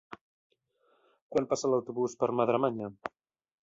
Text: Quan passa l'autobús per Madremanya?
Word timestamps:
Quan 1.35 1.51
passa 1.53 1.73
l'autobús 1.75 2.19
per 2.25 2.35
Madremanya? 2.43 2.95